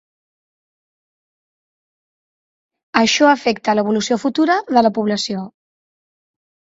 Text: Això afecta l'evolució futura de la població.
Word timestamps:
Això 3.03 3.29
afecta 3.35 3.79
l'evolució 3.81 4.21
futura 4.25 4.57
de 4.71 4.87
la 4.89 4.93
població. 4.99 5.45